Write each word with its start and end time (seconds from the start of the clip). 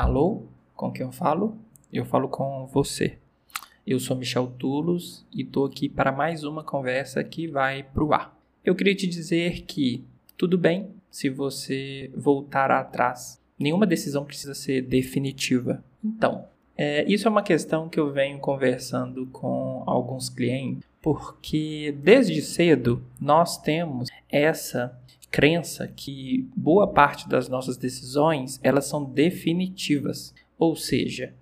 Alô? 0.00 0.44
Com 0.74 0.90
quem 0.90 1.04
eu 1.04 1.12
falo? 1.12 1.58
Eu 1.92 2.06
falo 2.06 2.26
com 2.26 2.66
você. 2.72 3.18
Eu 3.86 4.00
sou 4.00 4.16
Michel 4.16 4.46
Tulos 4.46 5.26
e 5.30 5.42
estou 5.42 5.66
aqui 5.66 5.90
para 5.90 6.10
mais 6.10 6.42
uma 6.42 6.64
conversa 6.64 7.22
que 7.22 7.46
vai 7.46 7.82
para 7.82 8.02
o 8.02 8.14
ar. 8.14 8.34
Eu 8.64 8.74
queria 8.74 8.94
te 8.94 9.06
dizer 9.06 9.60
que 9.66 10.02
tudo 10.38 10.56
bem 10.56 10.88
se 11.10 11.28
você 11.28 12.10
voltar 12.16 12.70
atrás. 12.70 13.38
Nenhuma 13.58 13.86
decisão 13.86 14.24
precisa 14.24 14.54
ser 14.54 14.80
definitiva. 14.80 15.84
Então, 16.02 16.46
é, 16.78 17.04
isso 17.04 17.28
é 17.28 17.30
uma 17.30 17.42
questão 17.42 17.86
que 17.86 18.00
eu 18.00 18.10
venho 18.10 18.38
conversando 18.38 19.26
com 19.26 19.82
alguns 19.86 20.30
clientes, 20.30 20.82
porque 21.02 21.94
desde 22.02 22.40
cedo 22.40 23.02
nós 23.20 23.58
temos 23.58 24.08
essa 24.30 24.98
crença 25.30 25.86
que 25.86 26.48
boa 26.56 26.86
parte 26.86 27.28
das 27.28 27.48
nossas 27.48 27.76
decisões 27.76 28.58
elas 28.62 28.86
são 28.86 29.04
definitivas, 29.04 30.34
ou 30.58 30.74
seja, 30.74 31.34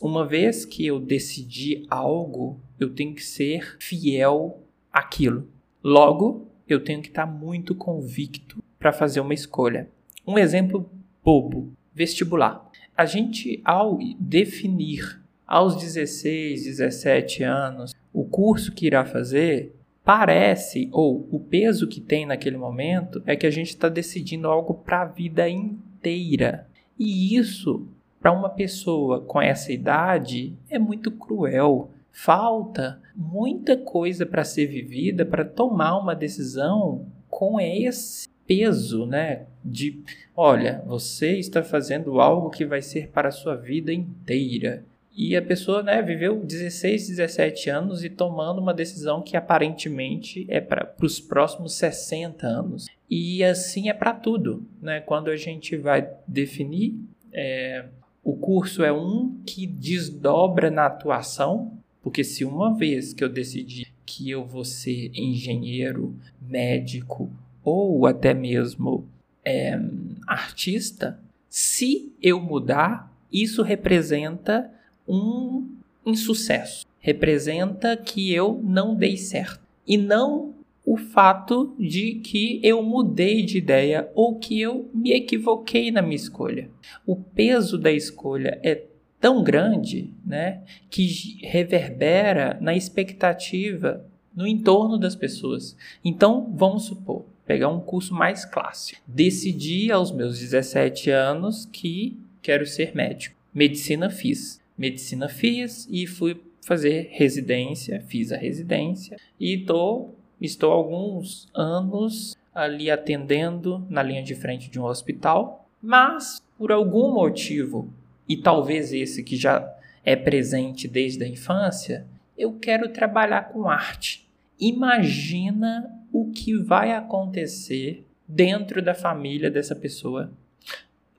uma 0.00 0.26
vez 0.26 0.64
que 0.64 0.84
eu 0.84 0.98
decidi 0.98 1.84
algo, 1.88 2.60
eu 2.78 2.90
tenho 2.90 3.14
que 3.14 3.24
ser 3.24 3.76
fiel 3.78 4.62
àquilo. 4.92 5.48
Logo, 5.82 6.48
eu 6.68 6.82
tenho 6.82 7.00
que 7.00 7.08
estar 7.08 7.26
muito 7.26 7.74
convicto 7.74 8.62
para 8.78 8.92
fazer 8.92 9.20
uma 9.20 9.34
escolha. 9.34 9.88
Um 10.26 10.38
exemplo 10.38 10.90
bobo: 11.22 11.72
vestibular. 11.94 12.70
A 12.96 13.06
gente, 13.06 13.60
ao 13.64 13.98
definir 14.18 15.22
aos 15.46 15.76
16, 15.76 16.64
17 16.64 17.42
anos 17.42 17.94
o 18.12 18.24
curso 18.24 18.72
que 18.72 18.86
irá 18.86 19.04
fazer, 19.04 19.74
parece, 20.04 20.88
ou 20.92 21.26
o 21.32 21.40
peso 21.40 21.88
que 21.88 22.00
tem 22.00 22.26
naquele 22.26 22.56
momento, 22.56 23.22
é 23.26 23.34
que 23.34 23.46
a 23.46 23.50
gente 23.50 23.68
está 23.68 23.88
decidindo 23.88 24.48
algo 24.48 24.74
para 24.74 25.02
a 25.02 25.06
vida 25.06 25.48
inteira. 25.48 26.66
E 26.98 27.34
isso, 27.36 27.88
para 28.20 28.32
uma 28.32 28.50
pessoa 28.50 29.20
com 29.20 29.40
essa 29.40 29.72
idade, 29.72 30.54
é 30.68 30.78
muito 30.78 31.10
cruel. 31.10 31.90
Falta 32.12 33.00
muita 33.16 33.76
coisa 33.76 34.26
para 34.26 34.44
ser 34.44 34.66
vivida 34.66 35.24
para 35.24 35.44
tomar 35.44 35.98
uma 35.98 36.14
decisão 36.14 37.06
com 37.28 37.60
esse 37.60 38.28
peso, 38.46 39.06
né? 39.06 39.46
De, 39.64 40.02
olha, 40.36 40.82
você 40.86 41.38
está 41.38 41.62
fazendo 41.62 42.20
algo 42.20 42.50
que 42.50 42.64
vai 42.64 42.82
ser 42.82 43.08
para 43.08 43.28
a 43.28 43.32
sua 43.32 43.56
vida 43.56 43.92
inteira. 43.92 44.84
E 45.16 45.36
a 45.36 45.42
pessoa, 45.42 45.80
né, 45.80 46.02
viveu 46.02 46.44
16, 46.44 47.08
17 47.08 47.70
anos 47.70 48.02
e 48.02 48.10
tomando 48.10 48.60
uma 48.60 48.74
decisão 48.74 49.22
que 49.22 49.36
aparentemente 49.36 50.44
é 50.48 50.60
para 50.60 50.92
os 51.00 51.20
próximos 51.20 51.74
60 51.74 52.44
anos. 52.44 52.86
E 53.08 53.44
assim 53.44 53.88
é 53.88 53.94
para 53.94 54.12
tudo, 54.12 54.66
né? 54.82 55.00
Quando 55.00 55.28
a 55.30 55.36
gente 55.36 55.76
vai 55.76 56.10
definir, 56.26 56.98
é, 57.32 57.84
o 58.24 58.34
curso 58.36 58.82
é 58.82 58.92
um 58.92 59.38
que 59.46 59.66
desdobra 59.66 60.68
na 60.68 60.86
atuação, 60.86 61.78
porque 62.02 62.24
se 62.24 62.44
uma 62.44 62.74
vez 62.74 63.12
que 63.12 63.22
eu 63.22 63.28
decidi 63.28 63.86
que 64.04 64.28
eu 64.28 64.44
vou 64.44 64.64
ser 64.64 65.12
engenheiro, 65.14 66.16
médico 66.40 67.30
ou 67.62 68.06
até 68.06 68.34
mesmo 68.34 69.06
é, 69.44 69.78
artista, 70.26 71.20
se 71.48 72.12
eu 72.20 72.40
mudar, 72.40 73.12
isso 73.32 73.62
representa 73.62 74.70
um 75.06 75.68
insucesso. 76.04 76.86
Representa 77.00 77.96
que 77.96 78.32
eu 78.32 78.60
não 78.62 78.94
dei 78.94 79.16
certo. 79.16 79.60
E 79.86 79.96
não 79.96 80.54
o 80.84 80.96
fato 80.96 81.74
de 81.78 82.16
que 82.16 82.60
eu 82.62 82.82
mudei 82.82 83.42
de 83.42 83.58
ideia 83.58 84.10
ou 84.14 84.38
que 84.38 84.60
eu 84.60 84.90
me 84.92 85.12
equivoquei 85.12 85.90
na 85.90 86.02
minha 86.02 86.16
escolha. 86.16 86.70
O 87.06 87.16
peso 87.16 87.78
da 87.78 87.90
escolha 87.90 88.58
é 88.62 88.84
tão 89.18 89.42
grande, 89.42 90.12
né, 90.24 90.62
que 90.90 91.38
reverbera 91.40 92.58
na 92.60 92.74
expectativa 92.74 94.04
no 94.36 94.46
entorno 94.46 94.98
das 94.98 95.16
pessoas. 95.16 95.74
Então, 96.04 96.52
vamos 96.54 96.84
supor, 96.84 97.24
pegar 97.46 97.68
um 97.68 97.80
curso 97.80 98.12
mais 98.12 98.44
clássico. 98.44 99.00
Decidi 99.06 99.90
aos 99.90 100.12
meus 100.12 100.38
17 100.38 101.10
anos 101.10 101.64
que 101.64 102.18
quero 102.42 102.66
ser 102.66 102.94
médico. 102.94 103.36
Medicina 103.54 104.10
fiz 104.10 104.60
medicina 104.76 105.28
fiz 105.28 105.86
e 105.90 106.06
fui 106.06 106.40
fazer 106.60 107.08
residência, 107.12 108.02
fiz 108.08 108.32
a 108.32 108.36
residência 108.36 109.16
e 109.38 109.58
tô, 109.58 110.10
estou 110.40 110.72
alguns 110.72 111.48
anos 111.54 112.36
ali 112.54 112.90
atendendo 112.90 113.84
na 113.90 114.02
linha 114.02 114.22
de 114.22 114.34
frente 114.34 114.70
de 114.70 114.80
um 114.80 114.84
hospital, 114.84 115.68
mas 115.82 116.40
por 116.56 116.72
algum 116.72 117.12
motivo, 117.12 117.92
e 118.28 118.36
talvez 118.36 118.92
esse 118.92 119.22
que 119.22 119.36
já 119.36 119.70
é 120.04 120.14
presente 120.16 120.86
desde 120.86 121.24
a 121.24 121.28
infância, 121.28 122.06
eu 122.36 122.54
quero 122.54 122.88
trabalhar 122.88 123.48
com 123.48 123.68
arte. 123.68 124.28
Imagina 124.58 125.90
o 126.12 126.30
que 126.30 126.56
vai 126.56 126.92
acontecer 126.92 128.04
dentro 128.26 128.80
da 128.80 128.94
família 128.94 129.50
dessa 129.50 129.74
pessoa 129.74 130.32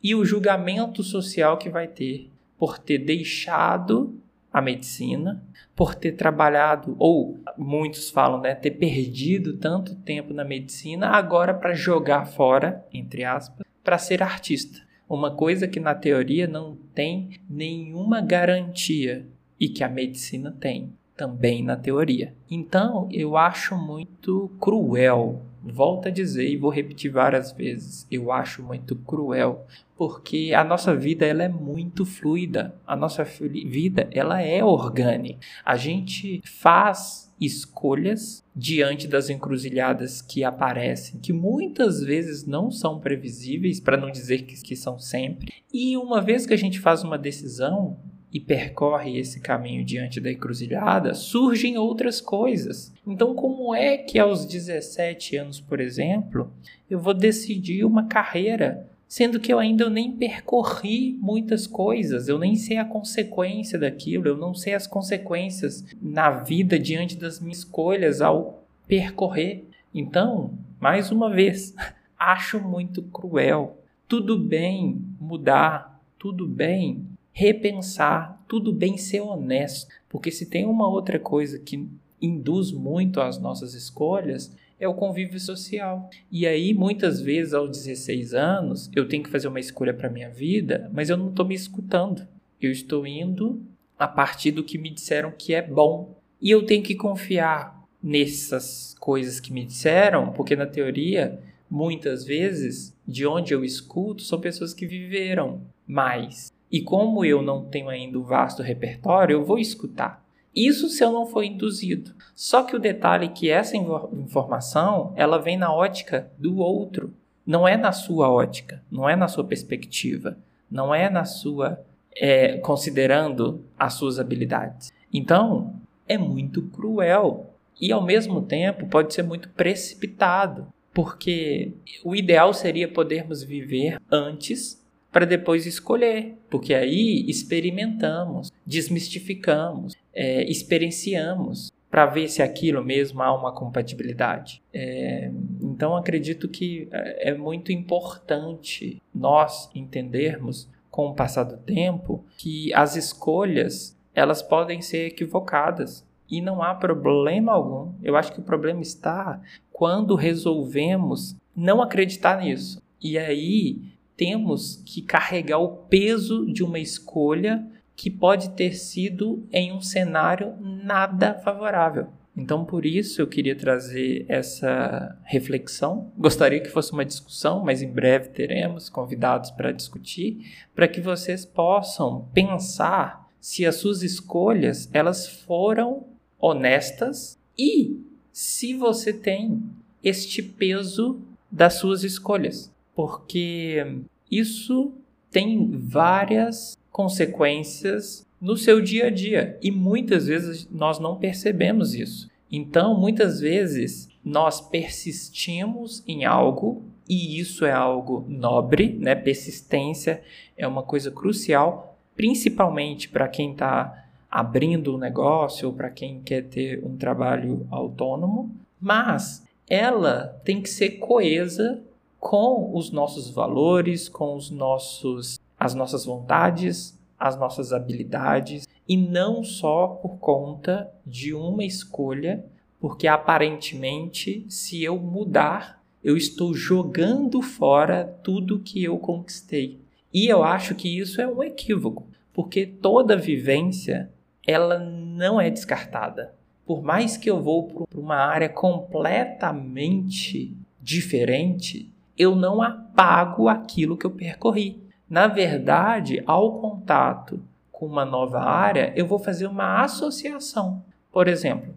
e 0.01 0.15
o 0.15 0.25
julgamento 0.25 1.03
social 1.03 1.57
que 1.57 1.69
vai 1.69 1.87
ter 1.87 2.29
por 2.57 2.77
ter 2.77 2.99
deixado 2.99 4.19
a 4.51 4.61
medicina, 4.61 5.43
por 5.75 5.93
ter 5.93 6.13
trabalhado, 6.13 6.95
ou 6.97 7.37
muitos 7.57 8.09
falam, 8.09 8.39
né, 8.39 8.55
ter 8.55 8.71
perdido 8.71 9.57
tanto 9.57 9.95
tempo 9.95 10.33
na 10.33 10.45
medicina, 10.45 11.09
agora 11.09 11.53
para 11.53 11.73
jogar 11.73 12.25
fora, 12.25 12.85
entre 12.93 13.25
aspas, 13.25 13.67
para 13.83 13.97
ser 13.97 14.23
artista. 14.23 14.79
Uma 15.07 15.35
coisa 15.35 15.67
que 15.67 15.79
na 15.79 15.93
teoria 15.93 16.47
não 16.47 16.77
tem 16.93 17.31
nenhuma 17.49 18.21
garantia 18.21 19.27
e 19.59 19.67
que 19.67 19.83
a 19.83 19.89
medicina 19.89 20.55
tem, 20.57 20.93
também 21.15 21.63
na 21.63 21.75
teoria. 21.75 22.33
Então, 22.49 23.07
eu 23.11 23.37
acho 23.37 23.75
muito 23.77 24.51
cruel 24.59 25.41
volto 25.65 26.07
a 26.07 26.11
dizer 26.11 26.47
e 26.47 26.57
vou 26.57 26.69
repetir 26.69 27.11
várias 27.11 27.51
vezes, 27.51 28.07
eu 28.11 28.31
acho 28.31 28.61
muito 28.61 28.95
cruel, 28.95 29.65
porque 29.97 30.53
a 30.55 30.63
nossa 30.63 30.95
vida 30.95 31.25
ela 31.25 31.43
é 31.43 31.49
muito 31.49 32.05
fluida, 32.05 32.75
a 32.85 32.95
nossa 32.95 33.23
vida 33.23 34.07
ela 34.11 34.41
é 34.41 34.63
orgânica. 34.63 35.39
A 35.63 35.75
gente 35.75 36.41
faz 36.45 37.33
escolhas 37.39 38.43
diante 38.55 39.07
das 39.07 39.29
encruzilhadas 39.29 40.21
que 40.21 40.43
aparecem, 40.43 41.19
que 41.19 41.33
muitas 41.33 42.01
vezes 42.01 42.45
não 42.45 42.69
são 42.69 42.99
previsíveis, 42.99 43.79
para 43.79 43.97
não 43.97 44.11
dizer 44.11 44.43
que, 44.43 44.61
que 44.61 44.75
são 44.75 44.99
sempre. 44.99 45.51
E 45.73 45.97
uma 45.97 46.21
vez 46.21 46.45
que 46.45 46.53
a 46.53 46.57
gente 46.57 46.79
faz 46.79 47.03
uma 47.03 47.17
decisão, 47.17 47.97
e 48.35 48.39
percorre 48.41 49.17
esse 49.17 49.39
caminho 49.39 49.85
diante 49.85 50.19
da 50.19 50.29
encruzilhada, 50.29 51.13
surgem 51.13 51.77
outras 51.77 52.19
coisas. 52.19 52.91
Então, 53.07 53.33
como 53.33 53.73
é 53.73 53.97
que 53.97 54.19
aos 54.19 54.45
17 54.45 55.37
anos, 55.37 55.61
por 55.61 55.79
exemplo, 55.79 56.51
eu 56.89 56.99
vou 56.99 57.13
decidir 57.13 57.85
uma 57.85 58.07
carreira, 58.07 58.89
sendo 59.07 59.39
que 59.39 59.53
eu 59.53 59.57
ainda 59.57 59.89
nem 59.89 60.11
percorri 60.11 61.17
muitas 61.21 61.65
coisas, 61.65 62.27
eu 62.27 62.37
nem 62.37 62.57
sei 62.57 62.75
a 62.75 62.83
consequência 62.83 63.79
daquilo, 63.79 64.27
eu 64.27 64.35
não 64.35 64.53
sei 64.53 64.73
as 64.73 64.85
consequências 64.85 65.85
na 66.01 66.29
vida 66.29 66.77
diante 66.77 67.15
das 67.15 67.39
minhas 67.39 67.59
escolhas 67.59 68.19
ao 68.19 68.65
percorrer. 68.85 69.63
Então, 69.93 70.53
mais 70.77 71.09
uma 71.09 71.29
vez, 71.29 71.73
acho 72.19 72.59
muito 72.59 73.01
cruel. 73.01 73.79
Tudo 74.09 74.37
bem 74.37 75.01
mudar, 75.21 76.01
tudo 76.19 76.45
bem 76.45 77.14
repensar, 77.37 78.41
tudo 78.47 78.71
bem 78.71 78.97
ser 78.97 79.19
honesto, 79.19 79.93
porque 80.07 80.31
se 80.31 80.45
tem 80.45 80.65
uma 80.65 80.87
outra 80.87 81.19
coisa 81.19 81.59
que 81.59 81.85
induz 82.21 82.71
muito 82.71 83.19
as 83.19 83.37
nossas 83.37 83.73
escolhas, 83.73 84.55
é 84.79 84.87
o 84.87 84.93
convívio 84.93 85.37
social. 85.37 86.09
E 86.31 86.47
aí, 86.47 86.73
muitas 86.73 87.19
vezes, 87.19 87.53
aos 87.53 87.69
16 87.71 88.33
anos, 88.33 88.89
eu 88.95 89.05
tenho 89.05 89.21
que 89.21 89.29
fazer 89.29 89.49
uma 89.49 89.59
escolha 89.59 89.93
para 89.93 90.09
minha 90.09 90.29
vida, 90.29 90.89
mas 90.93 91.09
eu 91.09 91.17
não 91.17 91.29
estou 91.29 91.45
me 91.45 91.53
escutando. 91.53 92.25
Eu 92.61 92.71
estou 92.71 93.05
indo 93.05 93.61
a 93.99 94.07
partir 94.07 94.51
do 94.51 94.63
que 94.63 94.77
me 94.77 94.89
disseram 94.89 95.33
que 95.37 95.53
é 95.53 95.61
bom. 95.61 96.17
E 96.41 96.49
eu 96.49 96.65
tenho 96.65 96.83
que 96.83 96.95
confiar 96.95 97.85
nessas 98.01 98.95
coisas 98.97 99.41
que 99.41 99.51
me 99.51 99.65
disseram, 99.65 100.31
porque 100.31 100.55
na 100.55 100.65
teoria, 100.65 101.37
muitas 101.69 102.23
vezes, 102.23 102.95
de 103.05 103.27
onde 103.27 103.53
eu 103.53 103.61
escuto, 103.63 104.23
são 104.23 104.39
pessoas 104.39 104.73
que 104.73 104.87
viveram 104.87 105.61
mais. 105.85 106.54
E 106.75 106.81
como 106.81 107.23
eu 107.23 107.41
não 107.41 107.63
tenho 107.63 107.87
ainda 107.87 108.19
o 108.19 108.23
vasto 108.23 108.61
repertório, 108.61 109.35
eu 109.35 109.45
vou 109.45 109.57
escutar. 109.57 110.21
Isso 110.53 110.89
se 110.89 111.01
eu 111.01 111.09
não 111.09 111.25
for 111.25 111.41
induzido. 111.41 112.13
Só 112.35 112.63
que 112.63 112.75
o 112.75 112.79
detalhe 112.79 113.27
é 113.27 113.29
que 113.29 113.49
essa 113.49 113.77
informação, 113.77 115.13
ela 115.15 115.37
vem 115.37 115.55
na 115.55 115.73
ótica 115.73 116.29
do 116.37 116.57
outro, 116.57 117.13
não 117.47 117.65
é 117.65 117.77
na 117.77 117.93
sua 117.93 118.29
ótica, 118.29 118.83
não 118.91 119.07
é 119.07 119.15
na 119.15 119.29
sua 119.29 119.45
perspectiva, 119.45 120.37
não 120.69 120.93
é 120.93 121.09
na 121.09 121.23
sua 121.23 121.79
é, 122.13 122.57
considerando 122.57 123.63
as 123.79 123.93
suas 123.93 124.19
habilidades. 124.19 124.91
Então, 125.13 125.75
é 126.05 126.17
muito 126.17 126.61
cruel 126.63 127.53
e 127.79 127.89
ao 127.93 128.03
mesmo 128.03 128.41
tempo 128.41 128.85
pode 128.87 129.13
ser 129.13 129.23
muito 129.23 129.47
precipitado, 129.47 130.67
porque 130.93 131.71
o 132.03 132.13
ideal 132.13 132.53
seria 132.53 132.85
podermos 132.85 133.41
viver 133.43 133.97
antes 134.11 134.83
para 135.15 135.25
depois 135.25 135.65
escolher, 135.65 136.37
porque 136.49 136.73
aí 136.73 137.23
experimentamos, 137.29 138.51
desmistificamos, 138.65 139.95
é, 140.13 140.43
experienciamos 140.43 141.71
para 141.89 142.05
ver 142.05 142.27
se 142.27 142.41
aquilo 142.41 142.83
mesmo 142.83 143.23
há 143.23 143.33
uma 143.33 143.53
compatibilidade. 143.53 144.61
É, 144.73 145.31
então 145.61 145.95
acredito 145.95 146.49
que 146.49 146.89
é, 146.91 147.29
é 147.29 147.33
muito 147.33 147.71
importante 147.71 149.01
nós 149.13 149.69
entendermos 149.73 150.69
com 150.91 151.05
o 151.07 151.15
passar 151.15 151.43
do 151.43 151.55
tempo 151.59 152.25
que 152.37 152.73
as 152.73 152.97
escolhas 152.97 153.97
elas 154.13 154.41
podem 154.41 154.81
ser 154.81 155.07
equivocadas 155.07 156.05
e 156.29 156.41
não 156.41 156.61
há 156.61 156.75
problema 156.75 157.53
algum. 157.53 157.93
Eu 158.03 158.17
acho 158.17 158.33
que 158.33 158.41
o 158.41 158.43
problema 158.43 158.81
está 158.81 159.41
quando 159.71 160.13
resolvemos 160.13 161.37
não 161.55 161.81
acreditar 161.81 162.41
nisso. 162.41 162.83
E 163.01 163.17
aí 163.17 163.94
temos 164.15 164.81
que 164.85 165.01
carregar 165.01 165.59
o 165.59 165.69
peso 165.69 166.45
de 166.45 166.63
uma 166.63 166.79
escolha 166.79 167.65
que 167.95 168.09
pode 168.09 168.49
ter 168.51 168.73
sido 168.73 169.47
em 169.51 169.71
um 169.71 169.81
cenário 169.81 170.55
nada 170.59 171.33
favorável. 171.35 172.07
Então, 172.37 172.65
por 172.65 172.85
isso 172.85 173.21
eu 173.21 173.27
queria 173.27 173.55
trazer 173.55 174.25
essa 174.27 175.17
reflexão. 175.23 176.11
Gostaria 176.17 176.59
que 176.59 176.69
fosse 176.69 176.91
uma 176.91 177.05
discussão, 177.05 177.63
mas 177.63 177.81
em 177.81 177.89
breve 177.89 178.29
teremos 178.29 178.89
convidados 178.89 179.51
para 179.51 179.71
discutir, 179.71 180.45
para 180.75 180.87
que 180.87 180.99
vocês 180.99 181.45
possam 181.45 182.27
pensar 182.33 183.29
se 183.39 183.65
as 183.65 183.75
suas 183.75 184.03
escolhas 184.03 184.89
elas 184.91 185.27
foram 185.27 186.07
honestas 186.37 187.39
e 187.57 188.01
se 188.33 188.73
você 188.73 189.13
tem 189.13 189.63
este 190.03 190.43
peso 190.43 191.21
das 191.49 191.75
suas 191.75 192.03
escolhas, 192.03 192.69
porque 192.95 194.01
isso 194.31 194.93
tem 195.29 195.69
várias 195.71 196.77
consequências 196.91 198.25
no 198.39 198.55
seu 198.55 198.81
dia 198.81 199.07
a 199.07 199.09
dia 199.09 199.57
e 199.61 199.69
muitas 199.69 200.27
vezes 200.27 200.67
nós 200.71 200.97
não 200.97 201.17
percebemos 201.17 201.93
isso. 201.93 202.29
Então, 202.51 202.97
muitas 202.97 203.39
vezes 203.39 204.07
nós 204.23 204.61
persistimos 204.61 206.03
em 206.07 206.25
algo 206.25 206.83
e 207.07 207.39
isso 207.39 207.65
é 207.65 207.71
algo 207.71 208.25
nobre, 208.27 208.97
né? 208.99 209.13
Persistência 209.13 210.23
é 210.57 210.65
uma 210.67 210.83
coisa 210.83 211.11
crucial, 211.11 211.97
principalmente 212.15 213.09
para 213.09 213.27
quem 213.27 213.51
está 213.51 214.05
abrindo 214.29 214.95
um 214.95 214.97
negócio 214.97 215.67
ou 215.67 215.73
para 215.73 215.89
quem 215.89 216.21
quer 216.21 216.43
ter 216.43 216.83
um 216.83 216.97
trabalho 216.97 217.65
autônomo, 217.69 218.55
mas 218.79 219.45
ela 219.69 220.39
tem 220.43 220.61
que 220.61 220.69
ser 220.69 220.91
coesa 220.91 221.81
com 222.19 222.75
os 222.75 222.91
nossos 222.91 223.29
valores, 223.29 224.09
com 224.09 224.35
os 224.35 224.49
nossos 224.49 225.39
as 225.57 225.73
nossas 225.73 226.05
vontades, 226.05 226.99
as 227.17 227.39
nossas 227.39 227.71
habilidades 227.71 228.67
e 228.87 228.97
não 228.97 229.43
só 229.43 229.87
por 229.87 230.17
conta 230.17 230.91
de 231.05 231.33
uma 231.33 231.63
escolha, 231.63 232.45
porque 232.79 233.07
aparentemente, 233.07 234.45
se 234.49 234.83
eu 234.83 234.99
mudar, 234.99 235.81
eu 236.03 236.15
estou 236.15 236.53
jogando 236.53 237.41
fora 237.41 238.15
tudo 238.21 238.59
que 238.59 238.83
eu 238.83 238.99
conquistei. 238.99 239.79
E 240.13 240.27
eu 240.27 240.43
acho 240.43 240.75
que 240.75 240.99
isso 240.99 241.19
é 241.19 241.27
um 241.27 241.41
equívoco, 241.41 242.05
porque 242.31 242.65
toda 242.65 243.17
vivência 243.17 244.11
ela 244.45 244.77
não 244.77 245.41
é 245.41 245.49
descartada. 245.49 246.35
Por 246.65 246.83
mais 246.83 247.17
que 247.17 247.29
eu 247.29 247.41
vou 247.41 247.67
para 247.67 247.99
uma 247.99 248.17
área 248.17 248.49
completamente 248.49 250.55
diferente, 250.81 251.91
eu 252.17 252.35
não 252.35 252.61
apago 252.61 253.47
aquilo 253.47 253.97
que 253.97 254.05
eu 254.05 254.11
percorri. 254.11 254.83
Na 255.09 255.27
verdade, 255.27 256.23
ao 256.25 256.59
contato 256.59 257.41
com 257.71 257.85
uma 257.85 258.05
nova 258.05 258.39
área, 258.39 258.93
eu 258.95 259.05
vou 259.05 259.19
fazer 259.19 259.47
uma 259.47 259.83
associação. 259.83 260.83
Por 261.11 261.27
exemplo, 261.27 261.73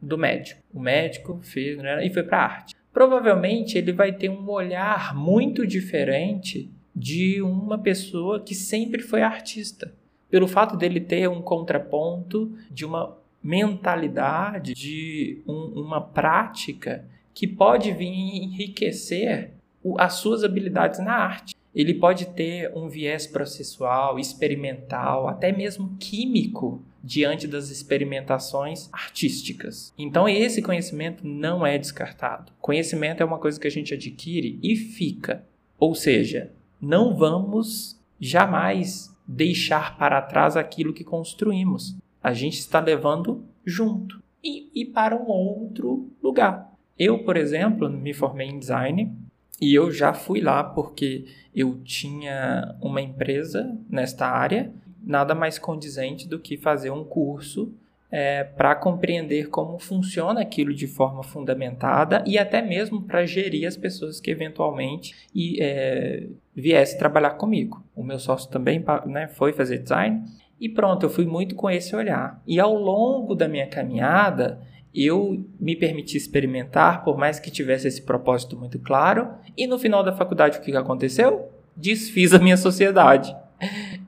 do 0.00 0.16
médico. 0.16 0.60
O 0.72 0.80
médico 0.80 1.38
fez 1.42 1.78
né, 1.78 2.06
e 2.06 2.12
foi 2.12 2.22
para 2.22 2.38
a 2.38 2.44
arte. 2.44 2.74
Provavelmente 2.92 3.76
ele 3.76 3.92
vai 3.92 4.12
ter 4.12 4.30
um 4.30 4.48
olhar 4.48 5.14
muito 5.14 5.66
diferente 5.66 6.70
de 6.94 7.42
uma 7.42 7.76
pessoa 7.76 8.40
que 8.40 8.54
sempre 8.54 9.02
foi 9.02 9.22
artista. 9.22 9.92
Pelo 10.30 10.48
fato 10.48 10.76
dele 10.76 11.00
ter 11.00 11.28
um 11.28 11.42
contraponto 11.42 12.52
de 12.70 12.84
uma 12.84 13.16
mentalidade, 13.42 14.74
de 14.74 15.42
um, 15.46 15.80
uma 15.82 16.00
prática 16.00 17.04
que 17.34 17.46
pode 17.46 17.92
vir 17.92 18.08
enriquecer 18.08 19.52
as 19.98 20.14
suas 20.14 20.42
habilidades 20.42 20.98
na 20.98 21.12
arte 21.12 21.54
ele 21.76 21.92
pode 21.92 22.28
ter 22.28 22.72
um 22.74 22.88
viés 22.88 23.26
processual, 23.26 24.18
experimental, 24.18 25.28
até 25.28 25.52
mesmo 25.52 25.94
químico 26.00 26.82
diante 27.04 27.46
das 27.46 27.68
experimentações 27.68 28.88
artísticas. 28.90 29.92
Então 29.98 30.26
esse 30.26 30.62
conhecimento 30.62 31.26
não 31.26 31.66
é 31.66 31.76
descartado. 31.76 32.50
Conhecimento 32.62 33.22
é 33.22 33.26
uma 33.26 33.38
coisa 33.38 33.60
que 33.60 33.66
a 33.66 33.70
gente 33.70 33.92
adquire 33.92 34.58
e 34.62 34.74
fica. 34.74 35.44
Ou 35.78 35.94
seja, 35.94 36.50
não 36.80 37.14
vamos 37.14 38.00
jamais 38.18 39.14
deixar 39.28 39.98
para 39.98 40.22
trás 40.22 40.56
aquilo 40.56 40.94
que 40.94 41.04
construímos. 41.04 41.94
A 42.22 42.32
gente 42.32 42.58
está 42.58 42.80
levando 42.80 43.44
junto 43.66 44.22
e, 44.42 44.70
e 44.74 44.86
para 44.86 45.14
um 45.14 45.28
outro 45.28 46.10
lugar. 46.22 46.72
Eu, 46.98 47.18
por 47.22 47.36
exemplo, 47.36 47.90
me 47.90 48.14
formei 48.14 48.48
em 48.48 48.58
design 48.58 49.14
e 49.60 49.74
eu 49.74 49.90
já 49.90 50.12
fui 50.12 50.40
lá 50.40 50.62
porque 50.62 51.26
eu 51.54 51.80
tinha 51.82 52.76
uma 52.80 53.00
empresa 53.00 53.76
nesta 53.88 54.26
área, 54.26 54.70
nada 55.02 55.34
mais 55.34 55.58
condizente 55.58 56.28
do 56.28 56.38
que 56.38 56.56
fazer 56.56 56.90
um 56.90 57.04
curso 57.04 57.72
é, 58.10 58.44
para 58.44 58.74
compreender 58.74 59.48
como 59.48 59.78
funciona 59.78 60.40
aquilo 60.40 60.72
de 60.72 60.86
forma 60.86 61.22
fundamentada 61.22 62.22
e 62.26 62.38
até 62.38 62.62
mesmo 62.62 63.02
para 63.02 63.26
gerir 63.26 63.66
as 63.66 63.76
pessoas 63.76 64.20
que 64.20 64.30
eventualmente 64.30 65.14
e, 65.34 65.58
é, 65.60 66.26
viessem 66.54 66.98
trabalhar 66.98 67.30
comigo. 67.30 67.84
O 67.94 68.02
meu 68.02 68.18
sócio 68.18 68.50
também 68.50 68.84
né, 69.06 69.26
foi 69.28 69.52
fazer 69.52 69.78
design 69.78 70.22
e 70.60 70.68
pronto, 70.68 71.04
eu 71.04 71.10
fui 71.10 71.26
muito 71.26 71.54
com 71.54 71.70
esse 71.70 71.94
olhar. 71.94 72.40
E 72.46 72.58
ao 72.58 72.74
longo 72.74 73.34
da 73.34 73.48
minha 73.48 73.66
caminhada, 73.66 74.60
eu 74.96 75.44
me 75.60 75.76
permiti 75.76 76.16
experimentar, 76.16 77.04
por 77.04 77.18
mais 77.18 77.38
que 77.38 77.50
tivesse 77.50 77.86
esse 77.86 78.02
propósito 78.02 78.56
muito 78.56 78.78
claro, 78.78 79.28
e 79.56 79.66
no 79.66 79.78
final 79.78 80.02
da 80.02 80.12
faculdade 80.12 80.58
o 80.58 80.62
que 80.62 80.74
aconteceu? 80.74 81.50
Desfiz 81.76 82.32
a 82.32 82.38
minha 82.38 82.56
sociedade 82.56 83.36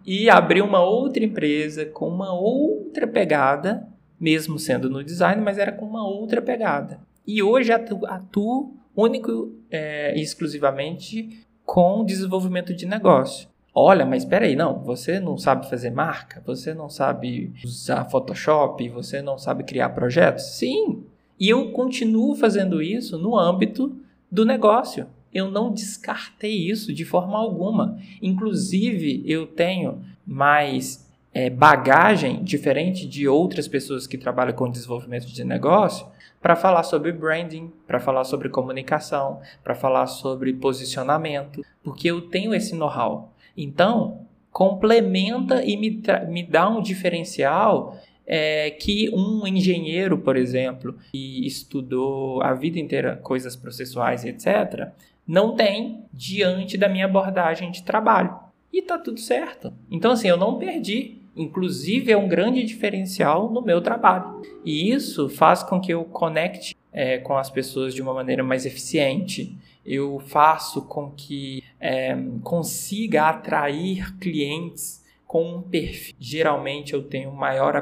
e 0.06 0.30
abri 0.30 0.62
uma 0.62 0.82
outra 0.82 1.22
empresa 1.22 1.84
com 1.84 2.08
uma 2.08 2.32
outra 2.32 3.06
pegada, 3.06 3.86
mesmo 4.18 4.58
sendo 4.58 4.88
no 4.88 5.04
design, 5.04 5.42
mas 5.42 5.58
era 5.58 5.72
com 5.72 5.84
uma 5.84 6.06
outra 6.06 6.40
pegada. 6.40 7.00
E 7.26 7.42
hoje 7.42 7.72
atuo, 7.72 8.06
atuo 8.06 8.74
único 8.96 9.52
é, 9.70 10.16
e 10.16 10.22
exclusivamente 10.22 11.46
com 11.64 12.04
desenvolvimento 12.04 12.74
de 12.74 12.86
negócio. 12.86 13.48
Olha, 13.80 14.04
mas 14.04 14.24
espera 14.24 14.44
aí, 14.44 14.56
não, 14.56 14.80
você 14.80 15.20
não 15.20 15.38
sabe 15.38 15.70
fazer 15.70 15.90
marca, 15.90 16.42
você 16.44 16.74
não 16.74 16.90
sabe 16.90 17.52
usar 17.64 18.06
Photoshop, 18.06 18.88
você 18.88 19.22
não 19.22 19.38
sabe 19.38 19.62
criar 19.62 19.90
projetos? 19.90 20.56
Sim. 20.56 21.04
E 21.38 21.48
eu 21.48 21.70
continuo 21.70 22.34
fazendo 22.34 22.82
isso 22.82 23.16
no 23.16 23.38
âmbito 23.38 23.96
do 24.28 24.44
negócio. 24.44 25.06
Eu 25.32 25.48
não 25.48 25.72
descartei 25.72 26.68
isso 26.68 26.92
de 26.92 27.04
forma 27.04 27.38
alguma. 27.38 27.96
Inclusive, 28.20 29.22
eu 29.24 29.46
tenho 29.46 30.02
mais 30.26 31.08
é, 31.32 31.48
bagagem 31.48 32.42
diferente 32.42 33.06
de 33.06 33.28
outras 33.28 33.68
pessoas 33.68 34.08
que 34.08 34.18
trabalham 34.18 34.54
com 34.54 34.68
desenvolvimento 34.68 35.26
de 35.26 35.44
negócio 35.44 36.04
para 36.42 36.56
falar 36.56 36.82
sobre 36.82 37.12
branding, 37.12 37.70
para 37.86 38.00
falar 38.00 38.24
sobre 38.24 38.48
comunicação, 38.48 39.40
para 39.62 39.76
falar 39.76 40.08
sobre 40.08 40.52
posicionamento, 40.52 41.64
porque 41.84 42.10
eu 42.10 42.22
tenho 42.22 42.52
esse 42.52 42.74
know-how. 42.74 43.32
Então, 43.60 44.20
complementa 44.52 45.64
e 45.64 45.76
me, 45.76 46.00
me 46.28 46.42
dá 46.44 46.68
um 46.68 46.80
diferencial 46.80 47.98
é, 48.24 48.70
que 48.70 49.10
um 49.12 49.46
engenheiro, 49.46 50.18
por 50.18 50.36
exemplo, 50.36 50.96
que 51.10 51.44
estudou 51.44 52.40
a 52.42 52.54
vida 52.54 52.78
inteira 52.78 53.16
coisas 53.16 53.56
processuais 53.56 54.24
etc., 54.24 54.90
não 55.26 55.56
tem 55.56 56.04
diante 56.12 56.78
da 56.78 56.88
minha 56.88 57.06
abordagem 57.06 57.70
de 57.70 57.82
trabalho. 57.82 58.34
E 58.72 58.80
tá 58.80 58.96
tudo 58.96 59.18
certo. 59.18 59.72
Então, 59.90 60.12
assim, 60.12 60.28
eu 60.28 60.36
não 60.36 60.58
perdi. 60.58 61.18
Inclusive, 61.36 62.12
é 62.12 62.16
um 62.16 62.28
grande 62.28 62.62
diferencial 62.64 63.50
no 63.50 63.60
meu 63.60 63.80
trabalho. 63.80 64.40
E 64.64 64.90
isso 64.90 65.28
faz 65.28 65.62
com 65.62 65.80
que 65.80 65.92
eu 65.92 66.04
conecte 66.04 66.74
é, 66.92 67.18
com 67.18 67.36
as 67.36 67.50
pessoas 67.50 67.94
de 67.94 68.02
uma 68.02 68.14
maneira 68.14 68.42
mais 68.42 68.66
eficiente, 68.66 69.56
eu 69.88 70.20
faço 70.20 70.82
com 70.82 71.10
que 71.10 71.64
é, 71.80 72.14
consiga 72.42 73.30
atrair 73.30 74.14
clientes 74.18 75.02
com 75.26 75.56
um 75.56 75.62
perfil. 75.62 76.14
Geralmente 76.20 76.92
eu 76.92 77.02
tenho 77.02 77.32
maior 77.32 77.74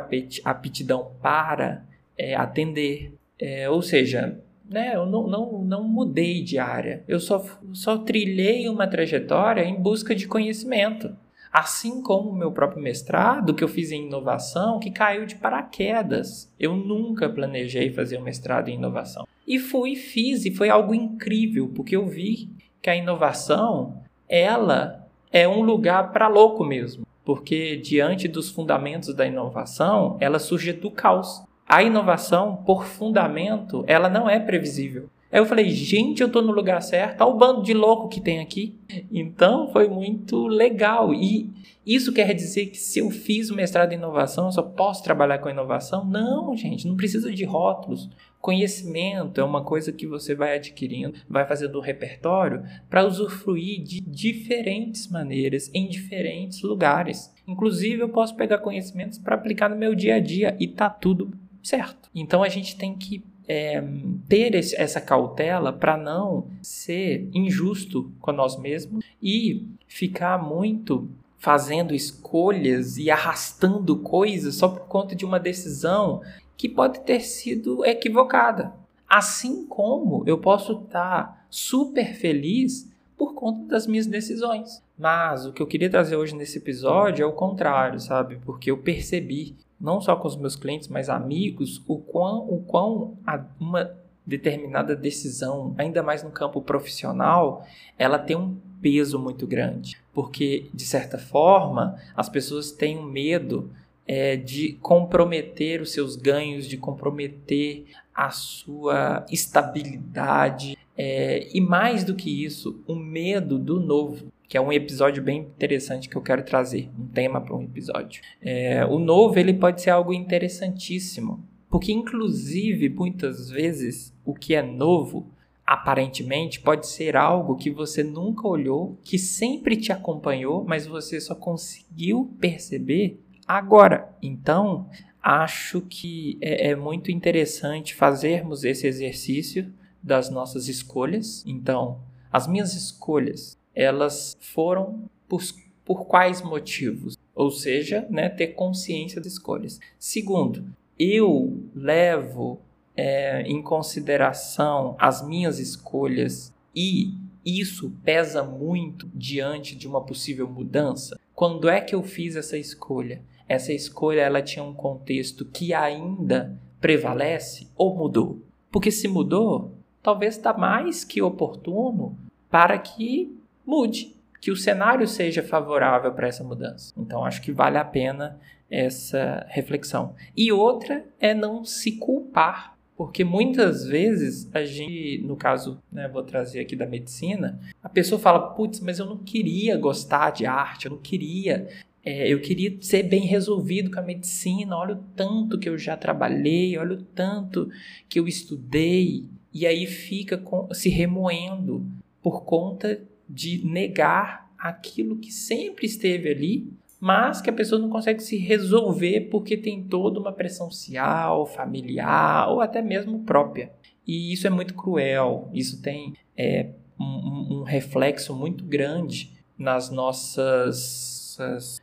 aptidão 0.44 1.10
para 1.20 1.84
é, 2.16 2.36
atender. 2.36 3.12
É, 3.38 3.68
ou 3.68 3.82
seja, 3.82 4.40
né, 4.68 4.92
eu 4.94 5.04
não, 5.04 5.26
não, 5.26 5.64
não 5.64 5.84
mudei 5.84 6.42
de 6.42 6.58
área. 6.58 7.02
Eu 7.08 7.18
só, 7.18 7.44
só 7.72 7.98
trilhei 7.98 8.68
uma 8.68 8.86
trajetória 8.86 9.62
em 9.62 9.74
busca 9.74 10.14
de 10.14 10.28
conhecimento. 10.28 11.14
Assim 11.52 12.02
como 12.02 12.30
o 12.30 12.36
meu 12.36 12.52
próprio 12.52 12.82
mestrado, 12.82 13.54
que 13.54 13.64
eu 13.64 13.68
fiz 13.68 13.90
em 13.92 14.06
inovação, 14.06 14.78
que 14.78 14.90
caiu 14.90 15.26
de 15.26 15.36
paraquedas. 15.36 16.52
Eu 16.58 16.76
nunca 16.76 17.28
planejei 17.28 17.92
fazer 17.92 18.18
um 18.18 18.22
mestrado 18.22 18.68
em 18.68 18.74
inovação. 18.74 19.26
E 19.46 19.58
fui, 19.58 19.96
fiz, 19.96 20.44
e 20.44 20.54
foi 20.54 20.68
algo 20.68 20.94
incrível, 20.94 21.70
porque 21.74 21.96
eu 21.96 22.06
vi 22.06 22.50
que 22.82 22.90
a 22.90 22.96
inovação, 22.96 24.02
ela 24.28 25.06
é 25.32 25.46
um 25.46 25.62
lugar 25.62 26.12
para 26.12 26.28
louco 26.28 26.64
mesmo. 26.64 27.06
Porque 27.24 27.76
diante 27.76 28.28
dos 28.28 28.50
fundamentos 28.50 29.14
da 29.14 29.26
inovação, 29.26 30.16
ela 30.20 30.38
surge 30.38 30.72
do 30.72 30.90
caos 30.90 31.44
a 31.68 31.82
inovação, 31.82 32.56
por 32.64 32.84
fundamento, 32.84 33.84
ela 33.88 34.08
não 34.08 34.30
é 34.30 34.38
previsível. 34.38 35.10
Aí 35.30 35.40
eu 35.40 35.46
falei, 35.46 35.68
gente, 35.70 36.22
eu 36.22 36.30
tô 36.30 36.40
no 36.40 36.52
lugar 36.52 36.80
certo, 36.80 37.20
olha 37.20 37.34
o 37.34 37.36
bando 37.36 37.62
de 37.62 37.74
louco 37.74 38.08
que 38.08 38.20
tem 38.20 38.40
aqui. 38.40 38.78
Então 39.10 39.70
foi 39.72 39.88
muito 39.88 40.46
legal. 40.46 41.12
E 41.12 41.50
isso 41.84 42.12
quer 42.12 42.32
dizer 42.32 42.66
que 42.66 42.78
se 42.78 43.00
eu 43.00 43.10
fiz 43.10 43.50
o 43.50 43.54
mestrado 43.54 43.92
em 43.92 43.96
inovação, 43.96 44.46
eu 44.46 44.52
só 44.52 44.62
posso 44.62 45.02
trabalhar 45.02 45.38
com 45.38 45.48
inovação? 45.48 46.04
Não, 46.04 46.56
gente, 46.56 46.86
não 46.86 46.96
precisa 46.96 47.32
de 47.32 47.44
rótulos. 47.44 48.08
Conhecimento 48.40 49.40
é 49.40 49.44
uma 49.44 49.64
coisa 49.64 49.92
que 49.92 50.06
você 50.06 50.34
vai 50.34 50.56
adquirindo, 50.56 51.14
vai 51.28 51.44
fazendo 51.44 51.78
um 51.78 51.82
repertório 51.82 52.62
para 52.88 53.04
usufruir 53.04 53.82
de 53.82 54.00
diferentes 54.00 55.08
maneiras, 55.08 55.70
em 55.74 55.88
diferentes 55.88 56.62
lugares. 56.62 57.34
Inclusive, 57.46 58.02
eu 58.02 58.08
posso 58.08 58.36
pegar 58.36 58.58
conhecimentos 58.58 59.18
para 59.18 59.34
aplicar 59.34 59.68
no 59.68 59.76
meu 59.76 59.94
dia 59.94 60.16
a 60.16 60.20
dia 60.20 60.56
e 60.60 60.68
tá 60.68 60.88
tudo 60.88 61.32
certo. 61.62 62.08
Então 62.14 62.42
a 62.42 62.48
gente 62.48 62.76
tem 62.76 62.94
que 62.94 63.22
é, 63.48 63.82
ter 64.28 64.54
esse, 64.54 64.76
essa 64.76 65.00
cautela 65.00 65.72
para 65.72 65.96
não 65.96 66.48
ser 66.60 67.28
injusto 67.32 68.12
com 68.20 68.32
nós 68.32 68.58
mesmos 68.58 69.04
e 69.22 69.66
ficar 69.86 70.42
muito 70.42 71.08
fazendo 71.38 71.94
escolhas 71.94 72.98
e 72.98 73.10
arrastando 73.10 73.98
coisas 73.98 74.56
só 74.56 74.68
por 74.68 74.86
conta 74.88 75.14
de 75.14 75.24
uma 75.24 75.38
decisão 75.38 76.22
que 76.56 76.68
pode 76.68 77.00
ter 77.00 77.20
sido 77.20 77.84
equivocada. 77.84 78.72
Assim 79.08 79.66
como 79.66 80.24
eu 80.26 80.38
posso 80.38 80.72
estar 80.72 81.24
tá 81.24 81.46
super 81.48 82.14
feliz 82.14 82.90
por 83.16 83.34
conta 83.34 83.66
das 83.66 83.86
minhas 83.86 84.06
decisões. 84.06 84.82
Mas 84.98 85.44
o 85.44 85.52
que 85.52 85.62
eu 85.62 85.66
queria 85.66 85.90
trazer 85.90 86.16
hoje 86.16 86.34
nesse 86.34 86.58
episódio 86.58 87.22
é 87.22 87.26
o 87.26 87.32
contrário, 87.32 88.00
sabe? 88.00 88.38
Porque 88.44 88.70
eu 88.70 88.78
percebi 88.78 89.54
não 89.80 90.00
só 90.00 90.16
com 90.16 90.26
os 90.26 90.36
meus 90.36 90.56
clientes, 90.56 90.88
mas 90.88 91.10
amigos, 91.10 91.82
o 91.86 91.98
quão, 91.98 92.48
o 92.48 92.62
quão 92.62 93.16
uma 93.60 93.94
determinada 94.26 94.96
decisão, 94.96 95.74
ainda 95.78 96.02
mais 96.02 96.22
no 96.22 96.30
campo 96.30 96.60
profissional, 96.60 97.64
ela 97.98 98.18
tem 98.18 98.36
um 98.36 98.56
peso 98.80 99.18
muito 99.18 99.46
grande. 99.46 99.96
Porque, 100.12 100.68
de 100.72 100.84
certa 100.84 101.18
forma, 101.18 102.00
as 102.16 102.28
pessoas 102.28 102.72
têm 102.72 102.98
um 102.98 103.04
medo 103.04 103.70
é, 104.06 104.36
de 104.36 104.72
comprometer 104.74 105.80
os 105.80 105.92
seus 105.92 106.16
ganhos, 106.16 106.66
de 106.66 106.76
comprometer 106.76 107.84
a 108.14 108.30
sua 108.30 109.26
estabilidade. 109.30 110.76
É, 110.96 111.46
e 111.52 111.60
mais 111.60 112.02
do 112.02 112.14
que 112.14 112.44
isso, 112.44 112.80
o 112.86 112.94
medo 112.94 113.58
do 113.58 113.78
novo 113.78 114.32
que 114.48 114.56
é 114.56 114.60
um 114.60 114.72
episódio 114.72 115.22
bem 115.22 115.40
interessante 115.40 116.08
que 116.08 116.16
eu 116.16 116.22
quero 116.22 116.44
trazer, 116.44 116.88
um 116.98 117.06
tema 117.06 117.40
para 117.40 117.56
um 117.56 117.62
episódio. 117.62 118.22
É, 118.40 118.84
o 118.84 118.98
novo 118.98 119.38
ele 119.38 119.54
pode 119.54 119.82
ser 119.82 119.90
algo 119.90 120.12
interessantíssimo, 120.12 121.44
porque 121.68 121.92
inclusive 121.92 122.88
muitas 122.88 123.50
vezes 123.50 124.14
o 124.24 124.34
que 124.34 124.54
é 124.54 124.62
novo 124.62 125.30
aparentemente 125.66 126.60
pode 126.60 126.86
ser 126.86 127.16
algo 127.16 127.56
que 127.56 127.70
você 127.70 128.04
nunca 128.04 128.46
olhou, 128.46 128.96
que 129.02 129.18
sempre 129.18 129.76
te 129.76 129.90
acompanhou, 129.90 130.64
mas 130.64 130.86
você 130.86 131.20
só 131.20 131.34
conseguiu 131.34 132.32
perceber 132.40 133.20
agora. 133.46 134.14
Então 134.22 134.88
acho 135.20 135.80
que 135.80 136.38
é, 136.40 136.70
é 136.70 136.76
muito 136.76 137.10
interessante 137.10 137.96
fazermos 137.96 138.62
esse 138.62 138.86
exercício 138.86 139.72
das 140.00 140.30
nossas 140.30 140.68
escolhas. 140.68 141.42
Então 141.44 142.00
as 142.32 142.46
minhas 142.46 142.74
escolhas 142.74 143.58
elas 143.76 144.36
foram 144.40 145.04
por, 145.28 145.42
por 145.84 146.06
quais 146.06 146.40
motivos? 146.40 147.18
Ou 147.34 147.50
seja, 147.50 148.06
né, 148.08 148.30
ter 148.30 148.48
consciência 148.48 149.20
das 149.20 149.34
escolhas. 149.34 149.78
Segundo, 149.98 150.64
eu 150.98 151.62
levo 151.74 152.58
é, 152.96 153.42
em 153.42 153.62
consideração 153.62 154.96
as 154.98 155.24
minhas 155.24 155.58
escolhas 155.58 156.52
e 156.74 157.12
isso 157.44 157.92
pesa 158.02 158.42
muito 158.42 159.08
diante 159.14 159.76
de 159.76 159.86
uma 159.86 160.00
possível 160.00 160.48
mudança. 160.48 161.20
Quando 161.34 161.68
é 161.68 161.80
que 161.80 161.94
eu 161.94 162.02
fiz 162.02 162.34
essa 162.34 162.56
escolha? 162.56 163.20
Essa 163.46 163.72
escolha 163.72 164.22
ela 164.22 164.42
tinha 164.42 164.64
um 164.64 164.74
contexto 164.74 165.44
que 165.44 165.72
ainda 165.74 166.58
prevalece 166.80 167.68
ou 167.76 167.94
mudou? 167.94 168.40
Porque 168.72 168.90
se 168.90 169.06
mudou, 169.06 169.72
talvez 170.02 170.36
está 170.36 170.56
mais 170.56 171.04
que 171.04 171.22
oportuno 171.22 172.16
para 172.50 172.78
que 172.78 173.36
mude, 173.66 174.14
que 174.40 174.50
o 174.50 174.56
cenário 174.56 175.08
seja 175.08 175.42
favorável 175.42 176.12
para 176.12 176.28
essa 176.28 176.44
mudança. 176.44 176.94
Então 176.96 177.24
acho 177.24 177.42
que 177.42 177.52
vale 177.52 177.78
a 177.78 177.84
pena 177.84 178.38
essa 178.70 179.46
reflexão. 179.48 180.14
E 180.36 180.52
outra 180.52 181.04
é 181.18 181.34
não 181.34 181.64
se 181.64 181.92
culpar, 181.92 182.76
porque 182.96 183.24
muitas 183.24 183.84
vezes 183.84 184.48
a 184.54 184.64
gente, 184.64 185.18
no 185.26 185.36
caso, 185.36 185.78
né, 185.92 186.08
vou 186.08 186.22
trazer 186.22 186.60
aqui 186.60 186.74
da 186.74 186.86
medicina, 186.86 187.60
a 187.82 187.88
pessoa 187.88 188.18
fala: 188.18 188.54
putz, 188.54 188.80
mas 188.80 188.98
eu 188.98 189.06
não 189.06 189.18
queria 189.18 189.76
gostar 189.76 190.30
de 190.30 190.46
arte, 190.46 190.86
eu 190.86 190.92
não 190.92 190.98
queria. 190.98 191.68
É, 192.02 192.32
eu 192.32 192.40
queria 192.40 192.76
ser 192.80 193.02
bem 193.02 193.22
resolvido 193.22 193.90
com 193.90 193.98
a 193.98 194.02
medicina. 194.02 194.76
Olha 194.76 194.94
o 194.94 195.02
tanto 195.16 195.58
que 195.58 195.68
eu 195.68 195.76
já 195.76 195.96
trabalhei, 195.96 196.78
olha 196.78 196.94
o 196.94 197.02
tanto 197.02 197.68
que 198.08 198.18
eu 198.20 198.28
estudei. 198.28 199.24
E 199.52 199.66
aí 199.66 199.86
fica 199.86 200.38
com, 200.38 200.72
se 200.72 200.88
remoendo 200.88 201.84
por 202.22 202.44
conta 202.44 203.00
de 203.28 203.64
negar 203.64 204.50
aquilo 204.58 205.18
que 205.18 205.30
sempre 205.30 205.86
esteve 205.86 206.30
ali, 206.30 206.72
mas 206.98 207.40
que 207.40 207.50
a 207.50 207.52
pessoa 207.52 207.80
não 207.80 207.90
consegue 207.90 208.22
se 208.22 208.36
resolver 208.36 209.28
porque 209.30 209.56
tem 209.56 209.82
toda 209.82 210.18
uma 210.18 210.32
pressão 210.32 210.70
social, 210.70 211.46
familiar 211.46 212.48
ou 212.50 212.60
até 212.60 212.80
mesmo 212.80 213.20
própria. 213.20 213.70
E 214.06 214.32
isso 214.32 214.46
é 214.46 214.50
muito 214.50 214.74
cruel, 214.74 215.50
isso 215.52 215.82
tem 215.82 216.14
é, 216.36 216.70
um, 216.98 217.58
um 217.58 217.62
reflexo 217.62 218.34
muito 218.34 218.64
grande 218.64 219.32
nas 219.58 219.90
nossas 219.90 221.16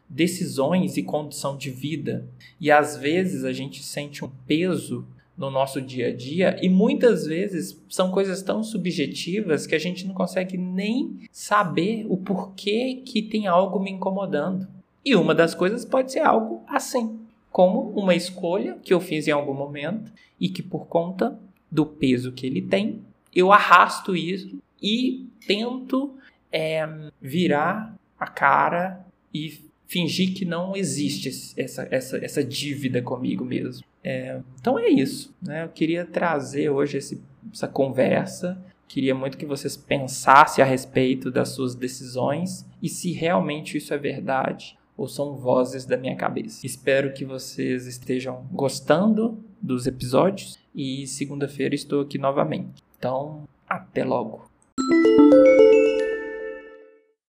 decisões 0.10 0.98
e 0.98 1.04
condição 1.04 1.56
de 1.56 1.70
vida. 1.70 2.28
E 2.60 2.72
às 2.72 2.98
vezes 2.98 3.44
a 3.44 3.54
gente 3.54 3.84
sente 3.84 4.26
um 4.26 4.32
peso 4.48 5.06
no 5.38 5.50
nosso 5.50 5.82
dia 5.82 6.10
a 6.10 6.16
dia 6.16 6.58
e 6.62 6.70
muitas 6.70 7.26
vezes 7.26 7.82
são 7.90 8.12
coisas 8.12 8.42
tão 8.42 8.64
subjetivas 8.64 9.66
que 9.66 9.76
a 9.76 9.80
gente 9.80 10.06
não 10.06 10.14
consegue 10.14 10.58
nem 10.58 11.28
saber 11.32 12.06
o 12.08 12.18
porquê 12.18 13.02
que 13.06 13.22
tem 13.22 13.48
algo 13.48 13.80
me 13.80 13.92
incomodando. 13.92 14.68
E 15.04 15.16
uma 15.16 15.36
das 15.36 15.54
coisas 15.54 15.84
pode 15.84 16.12
ser 16.12 16.20
algo 16.20 16.62
assim, 16.68 17.20
como 17.52 17.90
uma 17.92 18.16
escolha 18.16 18.78
que 18.84 18.94
eu 18.94 19.02
fiz 19.02 19.28
em 19.28 19.32
algum 19.32 19.54
momento 19.54 20.12
e 20.40 20.50
que 20.50 20.62
por 20.62 20.88
conta 20.88 21.38
do 21.70 21.86
peso 21.86 22.32
que 22.32 22.46
ele 22.46 22.62
tem, 22.62 23.02
eu 23.36 23.52
arrasto 23.52 24.16
isso 24.16 24.58
e 24.82 25.28
tento 25.46 26.16
é, 26.52 26.88
virar 27.20 27.96
a 28.20 28.28
cara 28.28 29.06
e 29.34 29.60
fingir 29.88 30.34
que 30.34 30.46
não 30.46 30.76
existe 30.76 31.30
essa, 31.58 31.88
essa, 31.92 32.18
essa 32.18 32.44
dívida 32.44 33.02
comigo 33.02 33.44
mesmo. 33.44 33.84
É, 34.04 34.40
então 34.60 34.78
é 34.78 34.88
isso. 34.90 35.34
Né? 35.42 35.64
Eu 35.64 35.70
queria 35.70 36.06
trazer 36.06 36.70
hoje 36.70 36.98
esse, 36.98 37.22
essa 37.52 37.68
conversa. 37.68 38.62
Queria 38.88 39.16
muito 39.16 39.38
que 39.38 39.46
vocês 39.46 39.76
pensassem 39.78 40.64
a 40.64 40.68
respeito 40.68 41.32
das 41.32 41.50
suas 41.50 41.74
decisões 41.74 42.66
e 42.82 42.90
se 42.90 43.12
realmente 43.12 43.78
isso 43.78 43.94
é 43.94 43.98
verdade 43.98 44.78
ou 44.96 45.08
são 45.08 45.36
vozes 45.36 45.86
da 45.86 45.98
minha 45.98 46.16
cabeça. 46.16 46.66
Espero 46.66 47.14
que 47.14 47.26
vocês 47.26 47.88
estejam 47.88 48.46
gostando 48.52 49.44
dos 49.60 49.88
episódios 49.88 50.60
e 50.76 51.08
segunda-feira 51.08 51.74
estou 51.74 52.02
aqui 52.02 52.18
novamente. 52.18 52.84
Então, 52.98 53.44
até 53.68 54.04
logo. 54.04 54.46